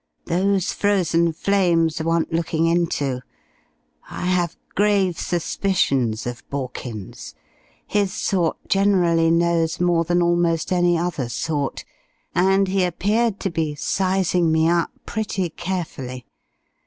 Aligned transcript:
Those 0.25 0.73
Frozen 0.73 1.33
Flames 1.33 2.01
want 2.01 2.33
looking 2.33 2.65
into. 2.65 3.21
I 4.09 4.25
have 4.25 4.57
grave 4.73 5.19
suspicions 5.19 6.25
of 6.25 6.41
Borkins. 6.49 7.35
His 7.85 8.11
sort 8.11 8.57
generally 8.67 9.29
knows 9.29 9.79
more 9.79 10.03
than 10.03 10.23
almost 10.23 10.71
any 10.71 10.97
other 10.97 11.29
sort, 11.29 11.85
and 12.33 12.67
he 12.67 12.83
appeared 12.83 13.39
to 13.41 13.51
be 13.51 13.75
sizing 13.75 14.51
me 14.51 14.67
up 14.67 14.89
pretty 15.05 15.51
carefully. 15.51 16.25